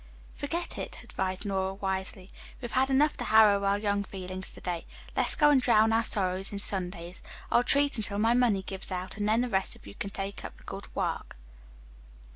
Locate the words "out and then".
8.91-9.41